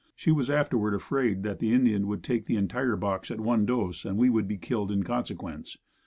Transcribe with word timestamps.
She 0.15 0.31
was 0.31 0.49
afterward 0.49 0.95
afraid 0.95 1.43
that 1.43 1.59
the 1.59 1.71
Indian 1.73 2.07
would 2.07 2.23
take 2.23 2.47
the 2.47 2.55
entire 2.55 2.95
box 2.95 3.29
at 3.29 3.39
one 3.39 3.67
dose 3.67 4.03
and 4.03 4.17
we 4.17 4.31
would 4.31 4.47
be 4.47 4.57
killed 4.57 4.91
in 4.91 5.03
consequence. 5.03 5.77